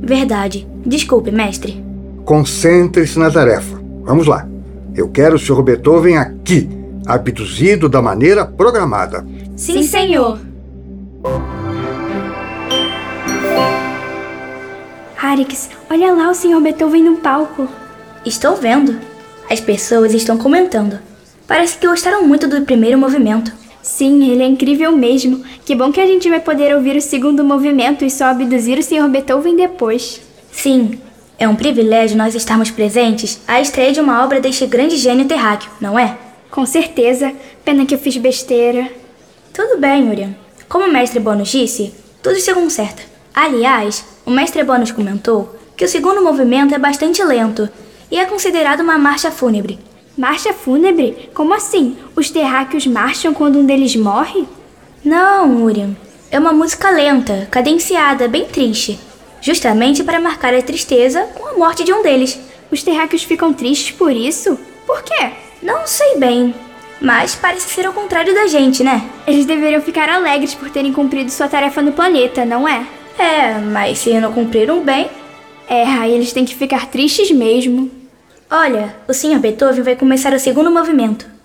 Verdade. 0.00 0.66
Desculpe, 0.84 1.30
mestre. 1.30 1.84
Concentre-se 2.24 3.18
na 3.18 3.30
tarefa. 3.30 3.80
Vamos 4.02 4.26
lá. 4.26 4.46
Eu 4.94 5.08
quero 5.08 5.36
o 5.36 5.38
Sr. 5.38 5.62
Beethoven 5.62 6.16
aqui, 6.16 6.68
abduzido 7.06 7.88
da 7.88 8.00
maneira 8.00 8.46
programada. 8.46 9.26
Sim, 9.56 9.82
senhor. 9.82 10.38
Arix, 15.20 15.68
olha 15.90 16.14
lá 16.14 16.30
o 16.30 16.34
senhor 16.34 16.60
Beethoven 16.60 17.02
no 17.02 17.16
palco. 17.16 17.68
Estou 18.24 18.56
vendo. 18.56 18.96
As 19.50 19.60
pessoas 19.60 20.14
estão 20.14 20.38
comentando. 20.38 20.98
Parece 21.46 21.78
que 21.78 21.86
gostaram 21.86 22.24
muito 22.24 22.48
do 22.48 22.62
primeiro 22.62 22.98
movimento. 22.98 23.52
Sim, 23.80 24.28
ele 24.30 24.42
é 24.42 24.46
incrível 24.46 24.90
mesmo. 24.90 25.44
Que 25.64 25.76
bom 25.76 25.92
que 25.92 26.00
a 26.00 26.06
gente 26.06 26.28
vai 26.28 26.40
poder 26.40 26.74
ouvir 26.74 26.96
o 26.96 27.00
segundo 27.00 27.44
movimento 27.44 28.04
e 28.04 28.10
só 28.10 28.24
abduzir 28.26 28.78
o 28.78 28.82
senhor 28.82 29.08
Beethoven 29.08 29.54
depois. 29.54 30.20
Sim, 30.50 30.98
é 31.38 31.46
um 31.46 31.54
privilégio 31.54 32.16
nós 32.16 32.34
estarmos 32.34 32.70
presentes 32.70 33.40
à 33.46 33.60
estreia 33.60 33.92
de 33.92 34.00
uma 34.00 34.24
obra 34.24 34.40
deste 34.40 34.66
grande 34.66 34.96
gênio 34.96 35.26
terráqueo, 35.26 35.70
não 35.80 35.96
é? 35.96 36.18
Com 36.50 36.66
certeza. 36.66 37.32
Pena 37.64 37.86
que 37.86 37.94
eu 37.94 37.98
fiz 37.98 38.16
besteira. 38.16 38.90
Tudo 39.52 39.78
bem, 39.78 40.08
Urian. 40.10 40.34
Como 40.68 40.86
o 40.86 40.92
mestre 40.92 41.20
Bônus 41.20 41.48
disse, 41.48 41.94
tudo 42.22 42.40
se 42.40 42.52
conserta. 42.52 43.02
Aliás, 43.32 44.04
o 44.24 44.30
mestre 44.30 44.64
Bônus 44.64 44.90
comentou 44.90 45.54
que 45.76 45.84
o 45.84 45.88
segundo 45.88 46.22
movimento 46.22 46.74
é 46.74 46.78
bastante 46.78 47.22
lento 47.22 47.68
e 48.10 48.18
é 48.18 48.24
considerado 48.24 48.80
uma 48.80 48.98
marcha 48.98 49.30
fúnebre. 49.30 49.78
Marcha 50.16 50.52
fúnebre? 50.54 51.28
Como 51.34 51.52
assim? 51.52 51.96
Os 52.16 52.30
terráqueos 52.30 52.86
marcham 52.86 53.34
quando 53.34 53.58
um 53.58 53.66
deles 53.66 53.94
morre? 53.94 54.46
Não, 55.04 55.62
Urian. 55.62 55.90
É 56.30 56.38
uma 56.38 56.52
música 56.52 56.90
lenta, 56.90 57.46
cadenciada, 57.50 58.26
bem 58.26 58.46
triste. 58.46 58.98
Justamente 59.42 60.02
para 60.02 60.18
marcar 60.18 60.54
a 60.54 60.62
tristeza 60.62 61.22
com 61.34 61.46
a 61.48 61.58
morte 61.58 61.84
de 61.84 61.92
um 61.92 62.02
deles. 62.02 62.40
Os 62.70 62.82
terráqueos 62.82 63.24
ficam 63.24 63.52
tristes 63.52 63.94
por 63.94 64.10
isso? 64.10 64.58
Por 64.86 65.02
quê? 65.02 65.32
Não 65.62 65.86
sei 65.86 66.16
bem, 66.16 66.54
mas 67.00 67.34
parece 67.34 67.68
ser 67.68 67.86
o 67.86 67.92
contrário 67.92 68.34
da 68.34 68.46
gente, 68.46 68.82
né? 68.82 69.02
Eles 69.26 69.44
deveriam 69.44 69.82
ficar 69.82 70.08
alegres 70.08 70.54
por 70.54 70.70
terem 70.70 70.92
cumprido 70.92 71.30
sua 71.30 71.48
tarefa 71.48 71.82
no 71.82 71.92
planeta, 71.92 72.44
não 72.44 72.66
é? 72.66 72.86
É, 73.18 73.58
mas 73.58 73.98
se 73.98 74.18
não 74.18 74.32
cumpriram 74.32 74.80
bem. 74.80 75.10
É, 75.68 75.84
aí 75.84 76.12
eles 76.12 76.32
têm 76.32 76.44
que 76.44 76.54
ficar 76.54 76.86
tristes 76.86 77.30
mesmo. 77.30 77.90
Olha, 78.50 78.94
o 79.08 79.12
Sr. 79.12 79.40
Beethoven 79.40 79.82
vai 79.82 79.96
começar 79.96 80.32
o 80.32 80.38
segundo 80.38 80.70
movimento. 80.70 81.35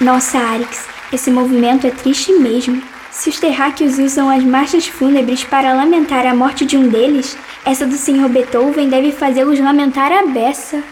Nossa, 0.00 0.38
Arix, 0.38 0.86
esse 1.12 1.28
movimento 1.28 1.84
é 1.84 1.90
triste 1.90 2.32
mesmo. 2.32 2.80
Se 3.10 3.30
os 3.30 3.40
terráqueos 3.40 3.98
usam 3.98 4.30
as 4.30 4.44
marchas 4.44 4.86
fúnebres 4.86 5.42
para 5.42 5.74
lamentar 5.74 6.24
a 6.24 6.32
morte 6.32 6.64
de 6.64 6.76
um 6.76 6.86
deles, 6.88 7.36
essa 7.64 7.84
do 7.84 7.96
Sr. 7.96 8.28
Beethoven 8.28 8.88
deve 8.88 9.10
fazê-los 9.10 9.58
lamentar 9.58 10.12
a 10.12 10.24
beça. 10.24 10.84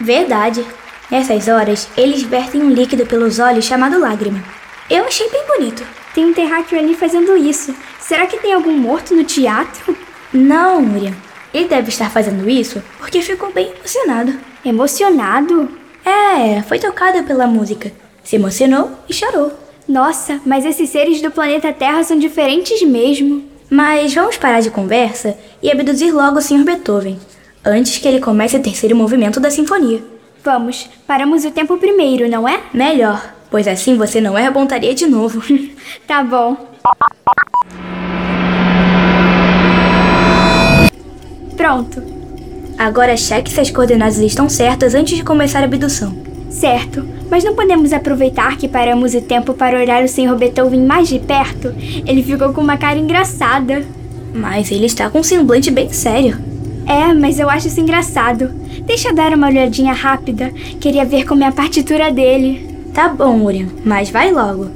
Verdade. 0.00 0.64
Nessas 1.10 1.46
horas, 1.46 1.88
eles 1.94 2.22
vertem 2.22 2.62
um 2.62 2.70
líquido 2.70 3.04
pelos 3.04 3.38
olhos 3.38 3.66
chamado 3.66 4.00
lágrima. 4.00 4.42
Eu 4.88 5.04
achei 5.04 5.28
bem 5.28 5.44
bonito. 5.46 5.86
Tem 6.14 6.24
um 6.24 6.32
terráqueo 6.32 6.78
ali 6.78 6.94
fazendo 6.94 7.36
isso. 7.36 7.74
Será 8.00 8.26
que 8.26 8.38
tem 8.38 8.54
algum 8.54 8.72
morto 8.72 9.14
no 9.14 9.24
teatro? 9.24 9.94
Não, 10.32 10.80
Miriam. 10.80 11.12
Ele 11.52 11.68
deve 11.68 11.90
estar 11.90 12.10
fazendo 12.10 12.48
isso 12.48 12.82
porque 12.98 13.20
ficou 13.20 13.52
bem 13.52 13.74
emocionado. 13.76 14.34
Emocionado? 14.64 15.68
É, 16.02 16.62
foi 16.62 16.78
tocado 16.78 17.22
pela 17.24 17.46
música. 17.46 17.92
Se 18.24 18.36
emocionou 18.36 18.90
e 19.08 19.12
chorou. 19.12 19.52
Nossa, 19.86 20.40
mas 20.46 20.64
esses 20.64 20.88
seres 20.88 21.20
do 21.20 21.30
planeta 21.30 21.72
Terra 21.72 22.02
são 22.02 22.18
diferentes 22.18 22.82
mesmo. 22.82 23.44
Mas 23.68 24.14
vamos 24.14 24.38
parar 24.38 24.60
de 24.60 24.70
conversa 24.70 25.36
e 25.62 25.70
abduzir 25.70 26.12
logo 26.14 26.38
o 26.38 26.42
Sr. 26.42 26.64
Beethoven, 26.64 27.18
antes 27.64 27.98
que 27.98 28.08
ele 28.08 28.20
comece 28.20 28.56
o 28.56 28.62
terceiro 28.62 28.96
movimento 28.96 29.38
da 29.38 29.50
sinfonia. 29.50 30.02
Vamos, 30.42 30.88
paramos 31.06 31.44
o 31.44 31.50
tempo 31.50 31.76
primeiro, 31.76 32.28
não 32.28 32.48
é? 32.48 32.60
Melhor, 32.72 33.34
pois 33.50 33.66
assim 33.68 33.96
você 33.96 34.20
não 34.20 34.36
erra 34.36 34.52
pontaria 34.52 34.94
de 34.94 35.06
novo. 35.06 35.42
tá 36.06 36.22
bom. 36.22 36.56
Pronto. 41.56 42.02
Agora 42.76 43.16
cheque 43.16 43.50
se 43.50 43.60
as 43.60 43.70
coordenadas 43.70 44.18
estão 44.18 44.48
certas 44.48 44.94
antes 44.94 45.16
de 45.16 45.24
começar 45.24 45.60
a 45.60 45.64
abdução. 45.64 46.33
Certo, 46.54 47.04
mas 47.28 47.42
não 47.42 47.52
podemos 47.52 47.92
aproveitar 47.92 48.56
que 48.56 48.68
paramos 48.68 49.12
o 49.12 49.20
tempo 49.20 49.54
para 49.54 49.78
olhar 49.78 50.04
o 50.04 50.08
Sr. 50.08 50.36
Beethoven 50.36 50.86
mais 50.86 51.08
de 51.08 51.18
perto? 51.18 51.74
Ele 52.06 52.22
ficou 52.22 52.52
com 52.52 52.60
uma 52.60 52.76
cara 52.76 52.96
engraçada. 52.96 53.84
Mas 54.32 54.70
ele 54.70 54.86
está 54.86 55.10
com 55.10 55.18
um 55.18 55.22
semblante 55.24 55.68
bem 55.68 55.92
sério. 55.92 56.38
É, 56.86 57.12
mas 57.12 57.40
eu 57.40 57.50
acho 57.50 57.66
isso 57.66 57.80
engraçado. 57.80 58.50
Deixa 58.86 59.08
eu 59.08 59.14
dar 59.14 59.32
uma 59.32 59.48
olhadinha 59.48 59.92
rápida. 59.92 60.50
Queria 60.80 61.04
ver 61.04 61.24
como 61.24 61.42
é 61.42 61.48
a 61.48 61.52
partitura 61.52 62.12
dele. 62.12 62.68
Tá 62.94 63.08
bom, 63.08 63.42
Urian, 63.42 63.66
mas 63.84 64.10
vai 64.10 64.30
logo. 64.30 64.68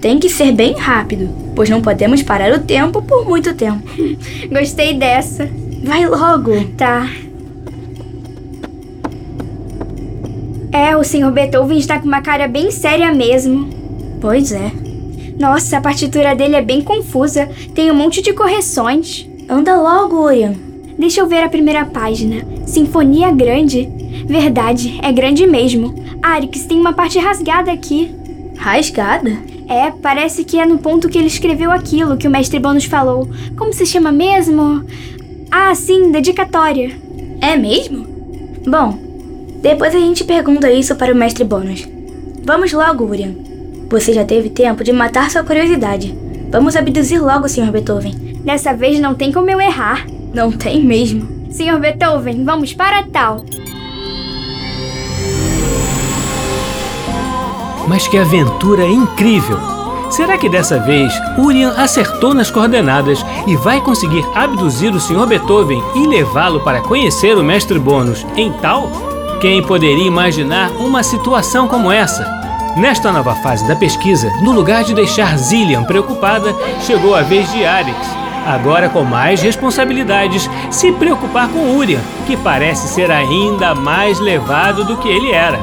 Tem 0.00 0.18
que 0.18 0.28
ser 0.28 0.50
bem 0.50 0.74
rápido, 0.76 1.28
pois 1.54 1.70
não 1.70 1.80
podemos 1.80 2.24
parar 2.24 2.52
o 2.52 2.58
tempo 2.58 3.02
por 3.02 3.24
muito 3.24 3.54
tempo. 3.54 3.82
Gostei 4.50 4.94
dessa. 4.94 5.48
Vai 5.84 6.06
logo. 6.06 6.64
Tá. 6.76 7.08
É, 10.80 10.96
o 10.96 11.04
Sr. 11.04 11.30
Beethoven 11.30 11.76
está 11.76 11.98
com 11.98 12.06
uma 12.06 12.22
cara 12.22 12.48
bem 12.48 12.70
séria 12.70 13.12
mesmo. 13.12 13.68
Pois 14.18 14.50
é. 14.50 14.72
Nossa, 15.38 15.76
a 15.76 15.80
partitura 15.80 16.34
dele 16.34 16.56
é 16.56 16.62
bem 16.62 16.80
confusa. 16.80 17.50
Tem 17.74 17.90
um 17.90 17.94
monte 17.94 18.22
de 18.22 18.32
correções. 18.32 19.28
Anda 19.46 19.78
logo, 19.78 20.24
Urian. 20.24 20.54
Deixa 20.98 21.20
eu 21.20 21.26
ver 21.26 21.42
a 21.42 21.50
primeira 21.50 21.84
página. 21.84 22.46
Sinfonia 22.66 23.30
grande? 23.30 23.92
Verdade, 24.24 24.98
é 25.02 25.12
grande 25.12 25.46
mesmo. 25.46 25.94
Arix, 26.22 26.64
tem 26.64 26.80
uma 26.80 26.94
parte 26.94 27.18
rasgada 27.18 27.70
aqui. 27.70 28.14
Rasgada? 28.56 29.36
É, 29.68 29.90
parece 29.90 30.44
que 30.44 30.58
é 30.58 30.64
no 30.64 30.78
ponto 30.78 31.10
que 31.10 31.18
ele 31.18 31.26
escreveu 31.26 31.70
aquilo 31.70 32.16
que 32.16 32.26
o 32.26 32.30
mestre 32.30 32.58
Bônus 32.58 32.86
falou. 32.86 33.28
Como 33.54 33.74
se 33.74 33.84
chama 33.84 34.10
mesmo? 34.10 34.82
Ah, 35.50 35.74
sim, 35.74 36.10
dedicatória. 36.10 36.90
É 37.42 37.54
mesmo? 37.54 38.06
Bom, 38.66 39.09
depois 39.62 39.94
a 39.94 39.98
gente 39.98 40.24
pergunta 40.24 40.72
isso 40.72 40.96
para 40.96 41.12
o 41.12 41.16
mestre 41.16 41.44
Bônus. 41.44 41.86
Vamos 42.44 42.72
logo, 42.72 43.04
Urian. 43.04 43.34
Você 43.90 44.12
já 44.12 44.24
teve 44.24 44.48
tempo 44.48 44.82
de 44.82 44.92
matar 44.92 45.30
sua 45.30 45.42
curiosidade. 45.42 46.16
Vamos 46.50 46.76
abduzir 46.76 47.22
logo, 47.22 47.48
Sr. 47.48 47.70
Beethoven. 47.70 48.14
Dessa 48.42 48.72
vez 48.72 48.98
não 48.98 49.14
tem 49.14 49.30
como 49.30 49.50
eu 49.50 49.60
errar. 49.60 50.06
Não 50.32 50.50
tem 50.50 50.82
mesmo. 50.82 51.28
Sr. 51.50 51.78
Beethoven, 51.78 52.44
vamos 52.44 52.72
para 52.72 53.02
tal. 53.02 53.44
Mas 57.86 58.06
que 58.08 58.16
aventura 58.16 58.86
incrível! 58.86 59.58
Será 60.10 60.38
que 60.38 60.48
dessa 60.48 60.78
vez 60.78 61.12
Urian 61.38 61.72
acertou 61.76 62.34
nas 62.34 62.50
coordenadas 62.50 63.24
e 63.46 63.56
vai 63.56 63.80
conseguir 63.80 64.24
abduzir 64.34 64.92
o 64.92 65.00
Sr. 65.00 65.26
Beethoven 65.26 65.80
e 65.94 66.06
levá-lo 66.06 66.60
para 66.60 66.80
conhecer 66.80 67.36
o 67.36 67.44
mestre 67.44 67.78
Bônus 67.78 68.26
em 68.36 68.52
tal? 68.54 68.90
Quem 69.40 69.62
poderia 69.62 70.06
imaginar 70.06 70.70
uma 70.72 71.02
situação 71.02 71.66
como 71.66 71.90
essa? 71.90 72.26
Nesta 72.76 73.10
nova 73.10 73.34
fase 73.36 73.66
da 73.66 73.74
pesquisa, 73.74 74.30
no 74.42 74.52
lugar 74.52 74.84
de 74.84 74.92
deixar 74.92 75.38
Zillian 75.38 75.82
preocupada, 75.82 76.54
chegou 76.82 77.14
a 77.14 77.22
vez 77.22 77.50
de 77.50 77.64
Arix, 77.64 77.96
agora 78.46 78.90
com 78.90 79.02
mais 79.02 79.40
responsabilidades, 79.40 80.48
se 80.70 80.92
preocupar 80.92 81.48
com 81.48 81.74
Urian, 81.74 82.00
que 82.26 82.36
parece 82.36 82.86
ser 82.88 83.10
ainda 83.10 83.74
mais 83.74 84.20
levado 84.20 84.84
do 84.84 84.98
que 84.98 85.08
ele 85.08 85.32
era. 85.32 85.58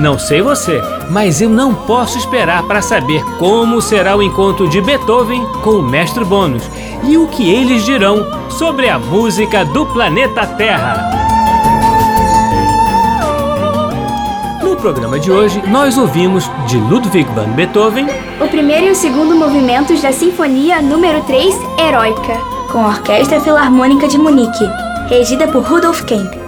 Não 0.00 0.18
sei 0.18 0.42
você, 0.42 0.82
mas 1.08 1.40
eu 1.40 1.48
não 1.48 1.72
posso 1.72 2.18
esperar 2.18 2.64
para 2.64 2.82
saber 2.82 3.24
como 3.38 3.80
será 3.80 4.16
o 4.16 4.22
encontro 4.22 4.68
de 4.68 4.80
Beethoven 4.80 5.46
com 5.62 5.70
o 5.70 5.82
mestre 5.82 6.24
Bônus 6.24 6.68
e 7.04 7.16
o 7.16 7.28
que 7.28 7.48
eles 7.48 7.84
dirão 7.84 8.26
sobre 8.50 8.88
a 8.88 8.98
música 8.98 9.64
do 9.64 9.86
planeta 9.86 10.44
Terra. 10.44 11.27
Programa 14.78 15.18
de 15.18 15.30
hoje, 15.30 15.60
nós 15.68 15.98
ouvimos 15.98 16.48
de 16.68 16.78
Ludwig 16.78 17.28
van 17.34 17.50
Beethoven 17.50 18.06
o 18.40 18.48
primeiro 18.48 18.86
e 18.86 18.90
o 18.90 18.94
segundo 18.94 19.34
movimentos 19.34 20.00
da 20.00 20.12
Sinfonia 20.12 20.80
número 20.80 21.22
3, 21.24 21.54
Heróica, 21.78 22.38
com 22.70 22.78
a 22.78 22.88
Orquestra 22.88 23.40
Filarmônica 23.40 24.06
de 24.06 24.16
Munique, 24.16 24.64
regida 25.08 25.48
por 25.48 25.64
Rudolf 25.64 26.02
Kemp. 26.04 26.47